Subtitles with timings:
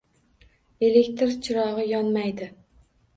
[0.87, 2.49] Elektr chirog'i yonmaydi.